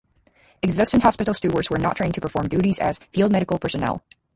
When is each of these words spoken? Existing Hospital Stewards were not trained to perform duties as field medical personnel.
Existing 0.63 1.01
Hospital 1.01 1.35
Stewards 1.35 1.69
were 1.69 1.77
not 1.77 1.95
trained 1.95 2.15
to 2.15 2.21
perform 2.21 2.47
duties 2.47 2.79
as 2.79 2.97
field 3.13 3.31
medical 3.31 3.59
personnel. 3.59 4.01